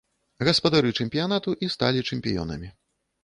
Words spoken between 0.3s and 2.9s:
Гаспадары чэмпіянату і сталі чэмпіёнамі.